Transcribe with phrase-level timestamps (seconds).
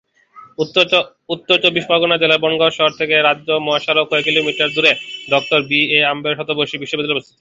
[1.33, 4.91] উত্তর চব্বিশ পরগনা জেলার বনগাঁ শহর থেকে রাজ্য মহাসড়ক হয়ে কিলোমিটার দূরে
[5.31, 7.29] ডক্টর বি আর আম্বেদকর শতবার্ষিকী মহাবিদ্যালয়টি অবস্থিত।